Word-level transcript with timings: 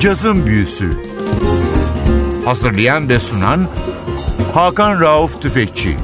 Cazın 0.00 0.46
Büyüsü 0.46 0.90
Hazırlayan 2.44 3.08
ve 3.08 3.18
sunan 3.18 3.68
Hakan 4.54 5.00
Rauf 5.00 5.42
Tüfekçi 5.42 5.96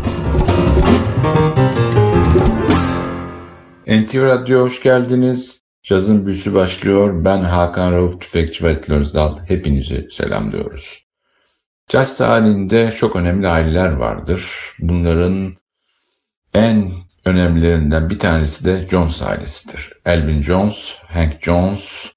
NTV 3.86 4.22
Radyo 4.22 4.60
hoş 4.60 4.82
geldiniz. 4.82 5.62
Cazın 5.82 6.26
Büyüsü 6.26 6.54
başlıyor. 6.54 7.24
Ben 7.24 7.40
Hakan 7.40 7.92
Rauf 7.92 8.20
Tüfekçi 8.20 8.64
ve 8.64 8.80
Özdal. 8.88 9.38
Hepinizi 9.48 10.06
selamlıyoruz. 10.10 11.06
Caz 11.88 12.18
tarihinde 12.18 12.90
çok 12.90 13.16
önemli 13.16 13.48
aileler 13.48 13.92
vardır. 13.92 14.44
Bunların 14.78 15.56
en 16.54 16.90
önemlilerinden 17.24 18.10
bir 18.10 18.18
tanesi 18.18 18.64
de 18.64 18.88
Jones 18.90 19.22
ailesidir. 19.22 19.92
Elvin 20.06 20.42
Jones, 20.42 20.94
Hank 21.06 21.42
Jones 21.42 22.12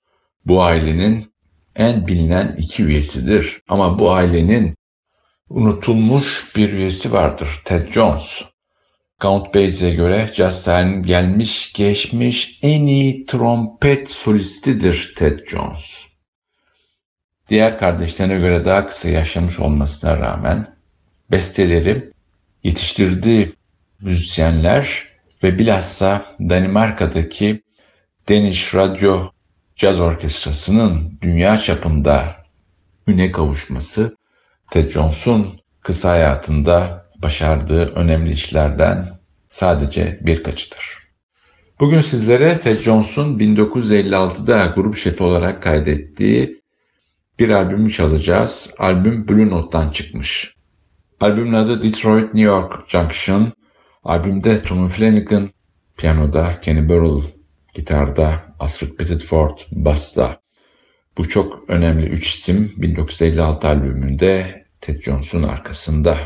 bu 0.46 0.64
ailenin 0.64 1.29
en 1.80 2.08
bilinen 2.08 2.56
iki 2.58 2.84
üyesidir. 2.84 3.62
Ama 3.68 4.00
bu 4.00 4.12
ailenin 4.12 4.76
unutulmuş 5.50 6.56
bir 6.56 6.74
üyesi 6.74 7.14
vardır. 7.14 7.62
Ted 7.66 7.92
Jones. 7.92 8.42
Count 9.20 9.56
Basie'ye 9.56 9.96
göre 9.96 10.30
tarihinin 10.36 11.04
gelmiş 11.04 11.74
geçmiş 11.74 12.60
en 12.62 12.82
iyi 12.82 13.26
trompet 13.26 14.12
solistidir 14.12 15.14
Ted 15.18 15.40
Jones. 15.48 16.06
Diğer 17.50 17.78
kardeşlerine 17.80 18.40
göre 18.40 18.66
daha 18.66 18.88
kısa 18.88 19.10
yaşamış 19.10 19.60
olmasına 19.60 20.18
rağmen 20.18 20.68
besteleri 21.32 22.12
yetiştirdiği 22.64 23.54
müzisyenler 24.02 25.08
ve 25.44 25.60
bilhassa 25.60 26.26
Danimarka'daki 26.40 27.62
Danish 28.30 28.76
Radio 28.76 29.32
Caz 29.80 30.00
Orkestrası'nın 30.00 31.20
dünya 31.22 31.58
çapında 31.58 32.36
üne 33.08 33.32
kavuşması 33.32 34.18
Ted 34.72 34.92
Jones'un 34.92 35.50
kısa 35.82 36.10
hayatında 36.10 37.06
başardığı 37.22 37.86
önemli 37.86 38.32
işlerden 38.32 39.10
sadece 39.50 40.20
birkaçıdır. 40.22 40.98
Bugün 41.80 42.02
sizlere 42.02 42.60
Ted 42.60 42.80
Jones'un 42.80 43.40
1956'da 43.40 44.66
grup 44.66 44.98
şefi 44.98 45.24
olarak 45.24 45.64
kaydettiği 45.64 46.62
bir 47.40 47.50
albümü 47.50 47.92
çalacağız. 47.92 48.74
Albüm 48.80 49.28
Blue 49.28 49.50
Note'dan 49.50 49.92
çıkmış. 49.92 50.56
Albümün 51.20 51.54
adı 51.54 51.84
Detroit 51.84 52.34
New 52.34 52.42
York 52.42 52.90
Junction. 52.90 53.54
Albümde 54.04 54.60
Tommy 54.60 54.90
Flanagan 54.90 55.50
piyanoda, 55.98 56.62
Kenny 56.62 56.90
Burrell 56.90 57.39
gitarda, 57.74 58.40
Astrid 58.60 58.96
Petitford 58.96 59.60
basta. 59.72 60.42
Bu 61.18 61.30
çok 61.30 61.70
önemli 61.70 62.06
üç 62.06 62.34
isim 62.34 62.72
1956 62.78 63.68
albümünde 63.68 64.66
Ted 64.82 65.02
Jones'un 65.02 65.44
arkasında. 65.44 66.18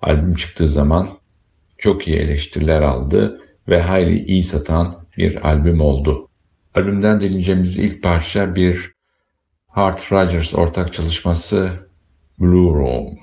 Albüm 0.00 0.34
çıktığı 0.34 0.68
zaman 0.68 1.08
çok 1.78 2.08
iyi 2.08 2.16
eleştiriler 2.16 2.80
aldı 2.80 3.40
ve 3.68 3.80
hayli 3.80 4.18
iyi 4.24 4.44
satan 4.44 5.06
bir 5.16 5.48
albüm 5.48 5.80
oldu. 5.80 6.28
Albümden 6.74 7.20
dinleyeceğimiz 7.20 7.78
ilk 7.78 8.02
parça 8.02 8.54
bir 8.54 8.92
Hart 9.66 10.12
Rogers 10.12 10.54
ortak 10.54 10.92
çalışması 10.92 11.88
Blue 12.38 12.78
Room. 12.78 13.18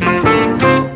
Müzik 0.00 0.91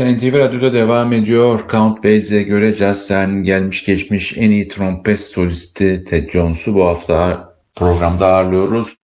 Büyüsü 0.00 0.16
NTV 0.16 0.38
Radyo'da 0.38 0.72
devam 0.72 1.12
ediyor. 1.12 1.60
Count 1.70 2.04
Basie'ye 2.04 2.42
göre 2.42 2.74
caz 2.74 3.06
sahnenin 3.06 3.42
gelmiş 3.42 3.84
geçmiş 3.84 4.36
en 4.36 4.50
iyi 4.50 4.68
trompet 4.68 5.20
solisti 5.20 6.04
Ted 6.04 6.30
Jones'u 6.30 6.74
bu 6.74 6.86
hafta 6.86 7.48
programda 7.74 8.26
ağırlıyoruz. 8.26 8.96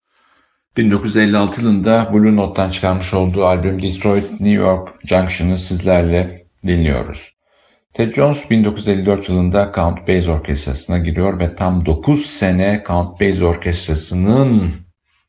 1956 0.76 1.60
yılında 1.60 2.10
Blue 2.14 2.36
Note'dan 2.36 2.70
çıkarmış 2.70 3.14
olduğu 3.14 3.44
albüm 3.44 3.82
Detroit 3.82 4.30
New 4.30 4.50
York 4.50 4.88
Junction'ı 5.04 5.58
sizlerle 5.58 6.46
dinliyoruz. 6.66 7.32
Ted 7.92 8.12
Jones 8.12 8.50
1954 8.50 9.28
yılında 9.28 9.72
Count 9.74 10.08
Basie 10.08 10.30
Orkestrası'na 10.30 10.98
giriyor 10.98 11.40
ve 11.40 11.54
tam 11.54 11.86
9 11.86 12.26
sene 12.26 12.84
Count 12.86 13.20
Basie 13.20 13.44
Orkestrası'nın 13.44 14.70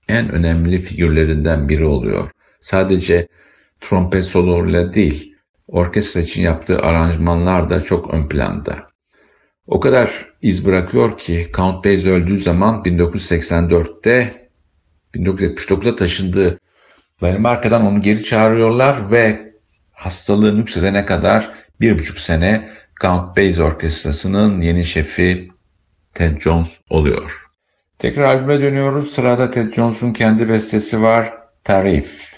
en 0.10 0.30
önemli 0.30 0.82
figürlerinden 0.82 1.70
biri 1.70 1.86
oluyor. 1.86 2.32
Sadece 2.62 3.28
trompet 3.82 4.26
sololarıyla 4.26 4.94
değil, 4.94 5.37
orkestra 5.68 6.22
için 6.22 6.42
yaptığı 6.42 6.80
aranjmanlar 6.80 7.70
da 7.70 7.84
çok 7.84 8.14
ön 8.14 8.28
planda. 8.28 8.88
O 9.68 9.80
kadar 9.80 10.28
iz 10.42 10.66
bırakıyor 10.66 11.18
ki 11.18 11.52
Count 11.56 11.86
Basie 11.86 12.12
öldüğü 12.12 12.40
zaman 12.40 12.84
1984'te 12.84 14.48
1979'da 15.16 15.96
taşındığı 15.96 16.60
Danimarka'dan 17.22 17.86
onu 17.86 18.02
geri 18.02 18.24
çağırıyorlar 18.24 19.12
ve 19.12 19.54
hastalığı 19.94 20.58
nüksedene 20.58 21.06
kadar 21.06 21.52
bir 21.82 22.00
buçuk 22.00 22.20
sene 22.20 22.70
Count 23.02 23.38
Basie 23.38 23.64
Orkestrası'nın 23.64 24.62
yeni 24.62 24.86
şefi 24.86 25.48
Ted 26.14 26.42
Jones 26.42 26.78
oluyor. 26.90 27.48
Tekrar 28.00 28.24
albüme 28.24 28.62
dönüyoruz. 28.62 29.12
Sırada 29.12 29.50
Ted 29.50 29.74
Jones'un 29.74 30.14
kendi 30.14 30.50
bestesi 30.50 31.02
var. 31.02 31.34
Tarif. 31.64 32.37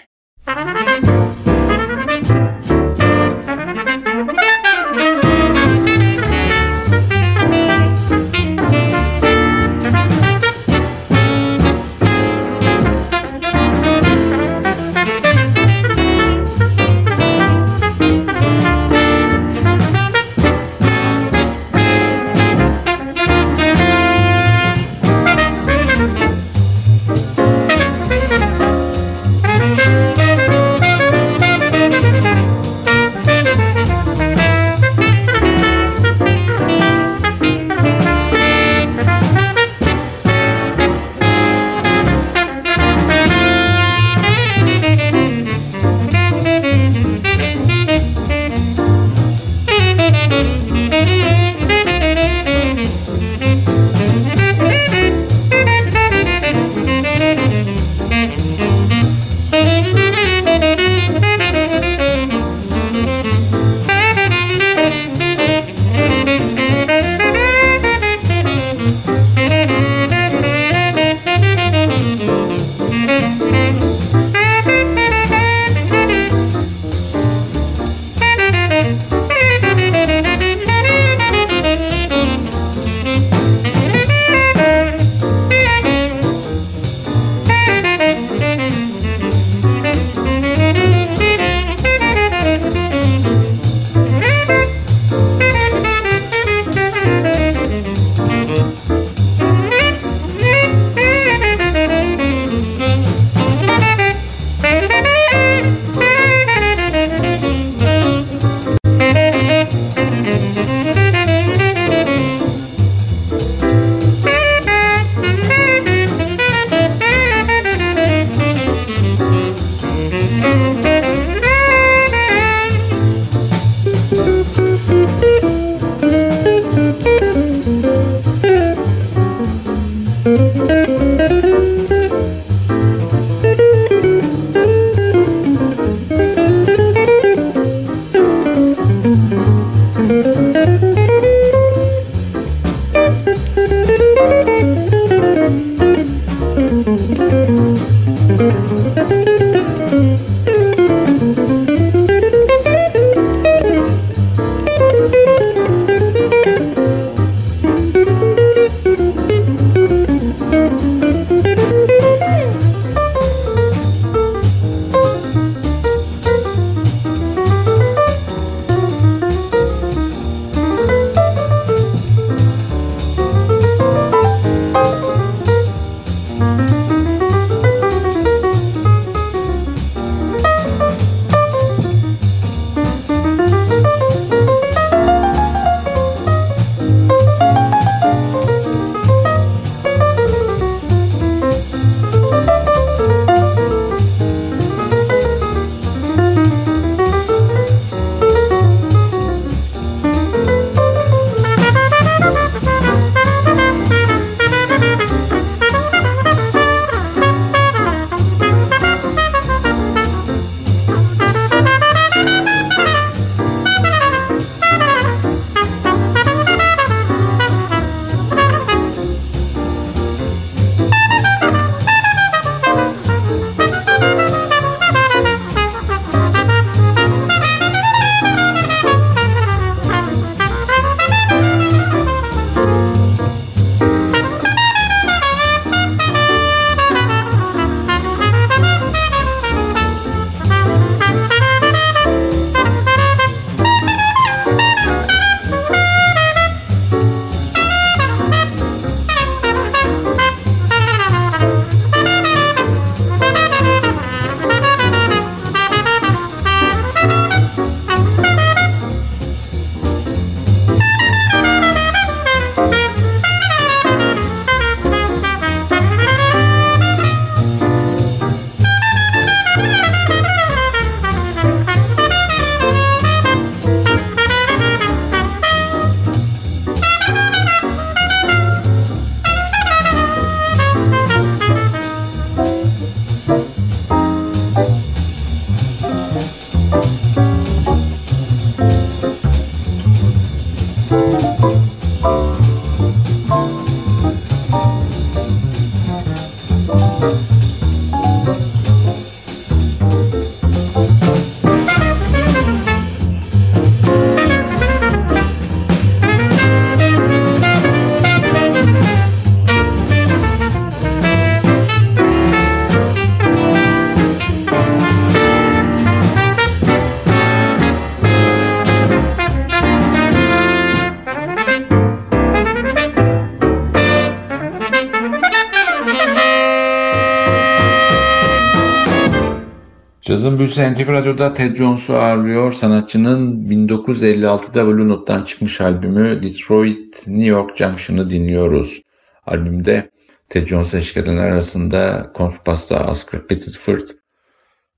Cazın 330.20 330.38
Büyüsü 330.38 330.72
NTV 330.72 330.88
Radyo'da 330.88 331.32
Ted 331.32 331.56
Jones'u 331.56 331.96
ağırlıyor. 331.96 332.52
Sanatçının 332.52 333.44
1956'da 333.44 334.66
Blue 334.66 334.88
Note'dan 334.88 335.24
çıkmış 335.24 335.60
albümü 335.60 336.22
Detroit 336.22 337.06
New 337.06 337.30
York 337.30 337.56
Junction'ı 337.56 338.10
dinliyoruz. 338.10 338.82
Albümde 339.26 339.90
Ted 340.28 340.46
Jones'a 340.46 340.78
eşlik 340.78 340.96
edenler 340.96 341.30
arasında 341.30 342.10
kontrbasta 342.14 342.86
Oscar 342.90 343.26
Pettiford, 343.26 343.88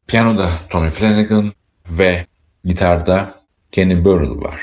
piyanoda 0.06 0.50
Tommy 0.70 0.88
Flanagan 0.88 1.52
ve 1.90 2.26
gitarda 2.64 3.34
Kenny 3.72 4.04
Burrell 4.04 4.40
var. 4.40 4.60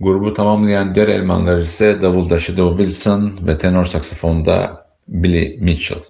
Grubu 0.00 0.34
tamamlayan 0.34 0.94
diğer 0.94 1.08
elemanlar 1.08 1.58
ise 1.58 2.00
davulda 2.00 2.38
Shadow 2.38 2.84
Wilson 2.84 3.46
ve 3.46 3.58
tenor 3.58 3.84
saksafonda 3.84 4.86
Billy 5.08 5.58
Mitchell. 5.60 6.02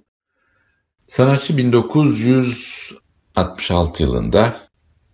Sanatçı 1.07 1.57
1966 3.37 4.03
yılında 4.03 4.55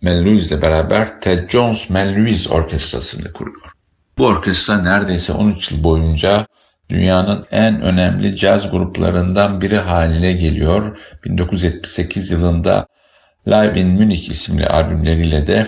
Lewis 0.04 0.50
ile 0.50 0.62
beraber 0.62 1.20
Ted 1.20 1.50
Jones 1.50 1.90
Lewis 1.90 2.50
Orkestrası'nı 2.50 3.32
kuruyor. 3.32 3.72
Bu 4.18 4.26
orkestra 4.26 4.78
neredeyse 4.78 5.32
13 5.32 5.70
yıl 5.70 5.84
boyunca 5.84 6.46
dünyanın 6.90 7.44
en 7.50 7.82
önemli 7.82 8.36
caz 8.36 8.70
gruplarından 8.70 9.60
biri 9.60 9.78
haline 9.78 10.32
geliyor. 10.32 10.98
1978 11.24 12.30
yılında 12.30 12.86
Live 13.48 13.80
in 13.80 13.88
Munich 13.88 14.30
isimli 14.30 14.66
albümleriyle 14.66 15.46
de 15.46 15.66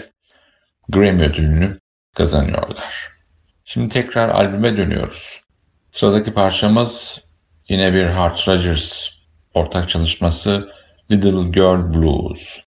Grammy 0.89 1.23
ödülünü 1.23 1.81
kazanıyorlar. 2.15 3.09
Şimdi 3.65 3.89
tekrar 3.89 4.29
albüme 4.29 4.77
dönüyoruz. 4.77 5.41
Sıradaki 5.91 6.35
parçamız 6.35 7.25
yine 7.69 7.93
bir 7.93 8.07
Hart 8.07 8.49
Rogers 8.49 9.09
ortak 9.55 9.89
çalışması 9.89 10.69
Little 11.11 11.43
Girl 11.47 11.83
Blues. 11.83 12.61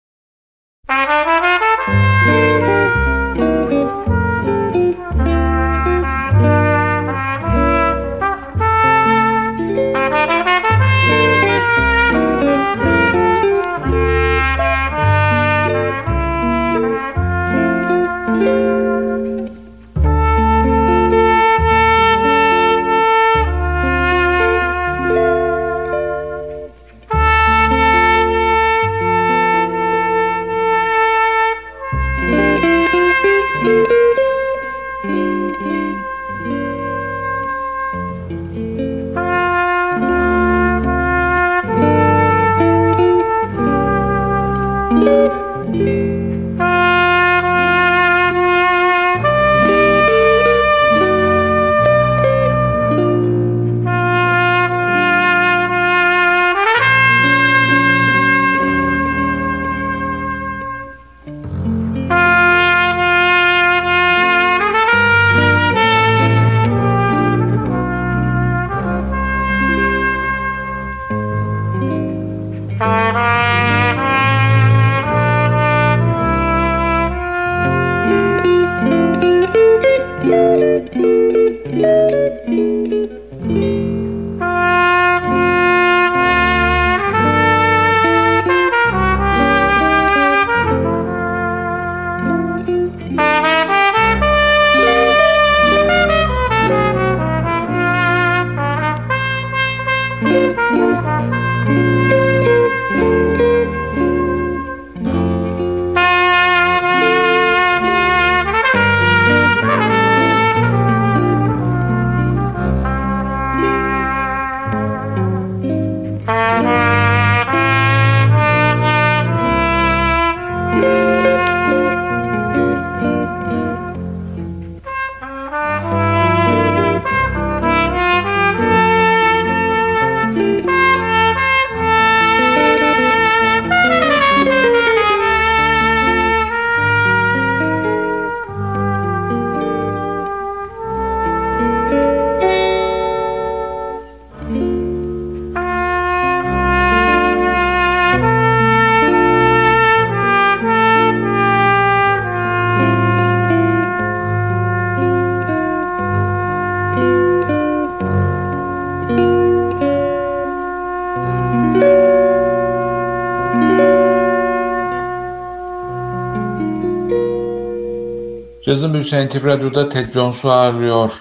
Büyüsü 168.94 169.26
NTV 169.26 169.46
Radyo'da 169.46 169.88
Ted 169.88 170.12
Jones'u 170.12 170.50
ağırlıyor. 170.50 171.12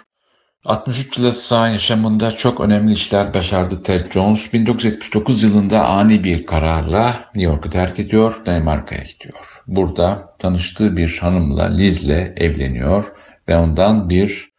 63 0.65 1.17
yılı 1.17 1.33
sağ 1.33 1.69
yaşamında 1.69 2.31
çok 2.31 2.59
önemli 2.59 2.93
işler 2.93 3.33
başardı 3.33 3.83
Ted 3.83 4.11
Jones. 4.11 4.53
1979 4.53 5.43
yılında 5.43 5.85
ani 5.85 6.23
bir 6.23 6.45
kararla 6.45 7.05
New 7.35 7.51
York'u 7.51 7.69
terk 7.69 7.99
ediyor, 7.99 8.41
Danimarka'ya 8.45 9.03
gidiyor. 9.03 9.63
Burada 9.67 10.35
tanıştığı 10.39 10.97
bir 10.97 11.17
hanımla 11.17 11.63
Liz'le 11.63 12.33
evleniyor 12.37 13.11
ve 13.47 13.57
ondan 13.57 14.09
bir 14.09 14.49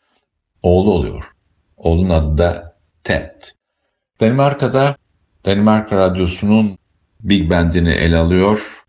oğlu 0.63 0.93
oluyor. 0.93 1.33
Oğlun 1.77 2.11
adı 2.11 2.39
da 2.39 2.77
Ted. 3.05 3.43
Danimarka'da 4.21 4.97
Danimarka 5.47 5.97
Radyosu'nun 5.97 6.79
Big 7.21 7.51
Band'ini 7.51 7.91
ele 7.91 8.17
alıyor 8.17 8.85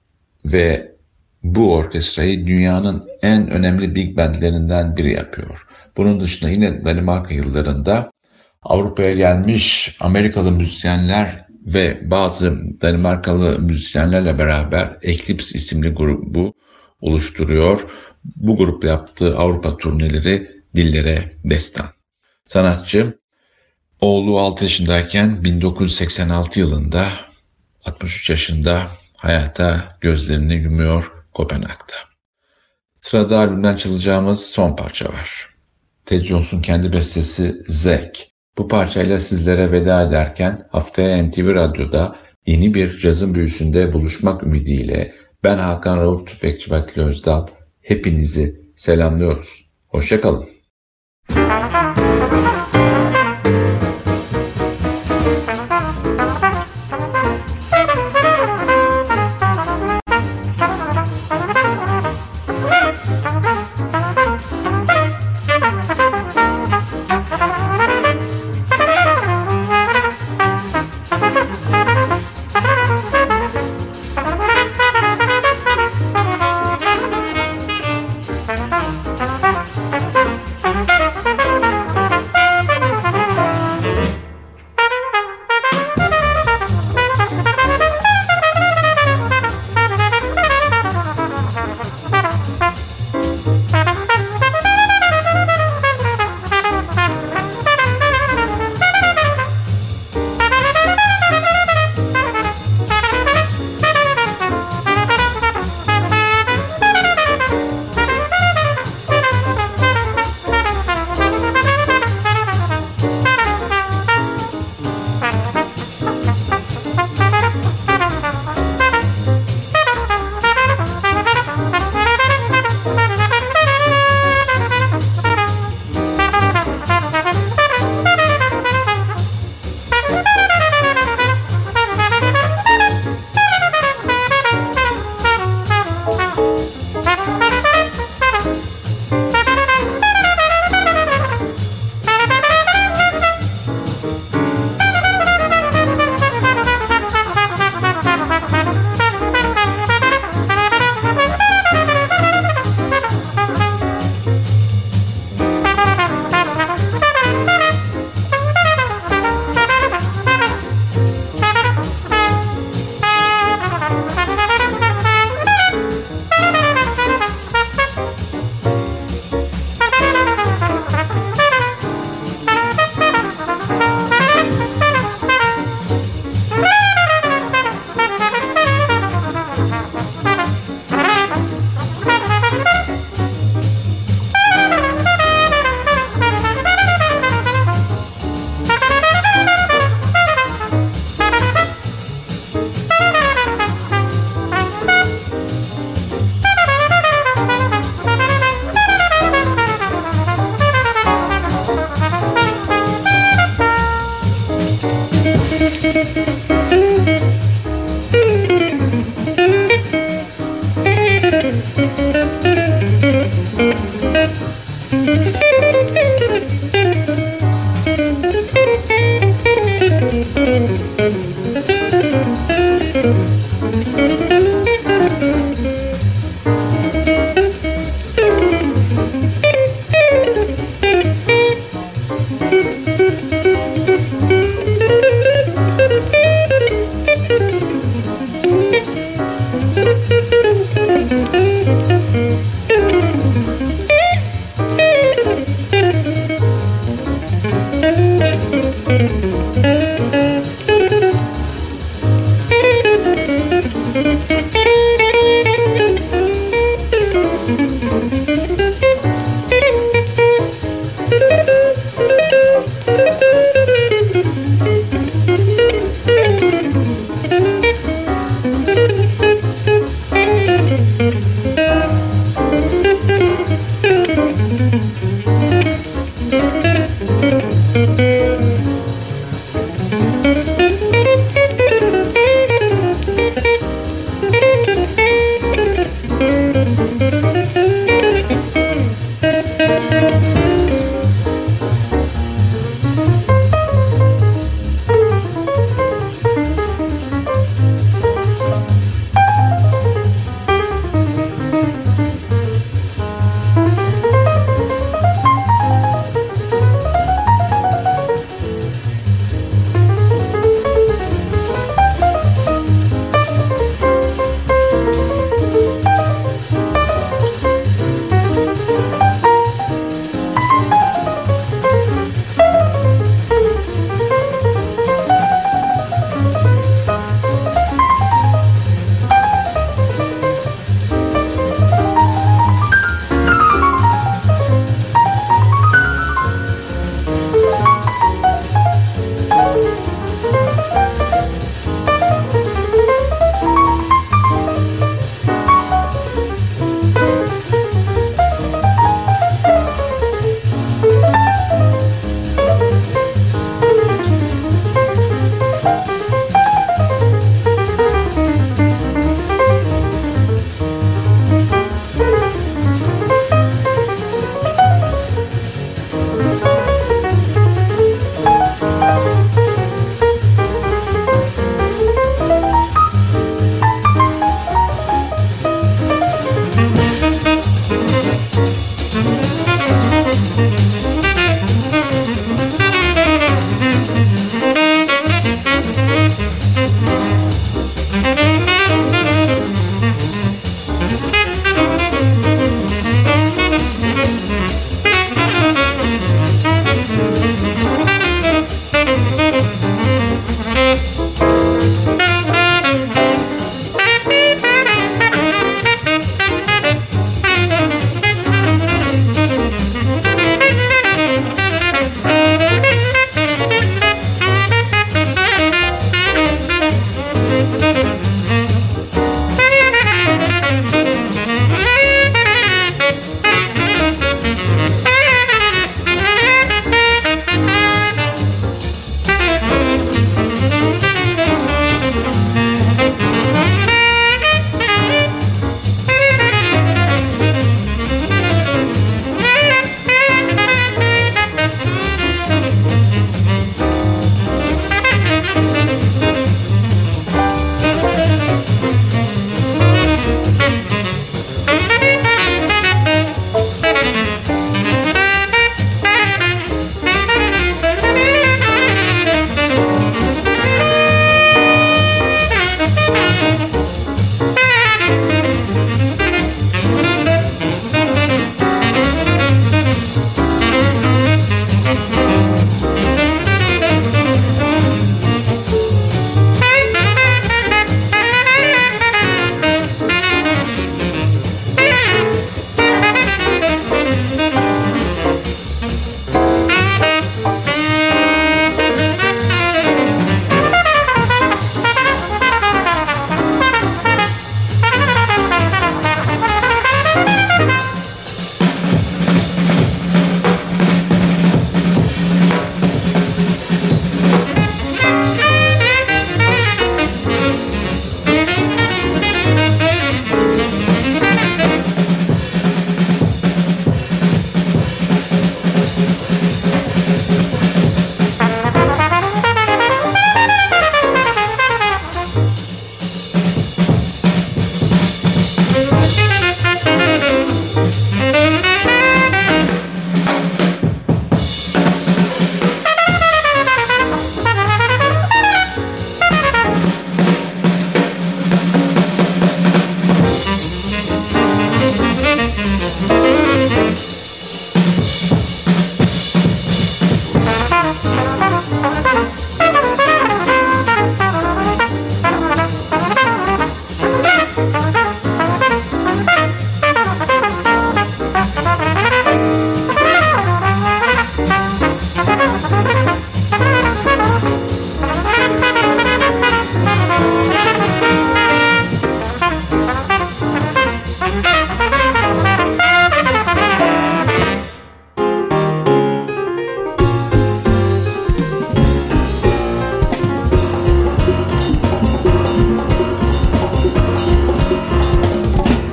ve 0.45 0.92
bu 1.43 1.73
orkestrayı 1.73 2.47
dünyanın 2.47 3.07
en 3.21 3.49
önemli 3.51 3.95
big 3.95 4.17
bandlerinden 4.17 4.97
biri 4.97 5.13
yapıyor. 5.13 5.67
Bunun 5.97 6.19
dışında 6.19 6.51
yine 6.51 6.85
Danimarka 6.85 7.33
yıllarında 7.33 8.11
Avrupa'ya 8.61 9.13
gelmiş 9.13 9.95
Amerikalı 9.99 10.51
müzisyenler 10.51 11.45
ve 11.65 12.11
bazı 12.11 12.81
Danimarkalı 12.81 13.59
müzisyenlerle 13.59 14.39
beraber 14.39 14.97
Eclipse 15.01 15.57
isimli 15.57 15.89
grubu 15.89 16.53
oluşturuyor. 17.01 17.85
Bu 18.35 18.57
grup 18.57 18.83
yaptığı 18.83 19.37
Avrupa 19.37 19.77
turneleri 19.77 20.51
dillere 20.75 21.31
destan. 21.43 21.85
Sanatçı 22.45 23.19
oğlu 24.01 24.39
6 24.39 24.63
yaşındayken 24.63 25.43
1986 25.43 26.59
yılında 26.59 27.07
63 27.85 28.29
yaşında 28.29 28.87
hayata 29.17 29.97
gözlerini 30.01 30.55
yumuyor 30.55 31.22
Kopenhag'da. 31.33 31.93
Sırada 33.01 33.39
albümden 33.39 33.73
çalacağımız 33.73 34.45
son 34.45 34.75
parça 34.75 35.05
var. 35.13 35.49
Ted 36.05 36.21
Jones'un 36.21 36.61
kendi 36.61 36.93
bestesi 36.93 37.55
Zack. 37.67 38.27
Bu 38.57 38.67
parçayla 38.67 39.19
sizlere 39.19 39.71
veda 39.71 40.01
ederken 40.01 40.67
haftaya 40.71 41.23
NTV 41.23 41.55
Radyo'da 41.55 42.15
yeni 42.45 42.73
bir 42.73 42.97
cazın 42.97 43.33
büyüsünde 43.33 43.93
buluşmak 43.93 44.43
ümidiyle 44.43 45.15
Ben 45.43 45.57
Hakan 45.57 45.97
Rauf 45.97 46.27
Tüfekçi 46.27 46.71
Vatli 46.71 47.01
Özdal. 47.01 47.47
Hepinizi 47.81 48.61
selamlıyoruz. 48.75 49.65
Hoşçakalın. 49.87 50.45